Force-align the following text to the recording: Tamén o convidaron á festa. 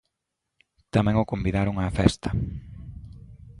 Tamén 0.93 1.15
o 1.23 1.29
convidaron 1.31 1.75
á 1.81 1.85
festa. 1.99 2.29